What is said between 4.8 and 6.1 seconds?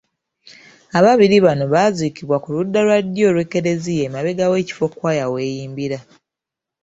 Kkwaya w'eyimbira.